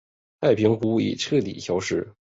[0.39, 2.15] 太平湖已彻底消失。